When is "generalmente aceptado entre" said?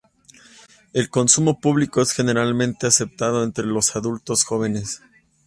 2.13-3.67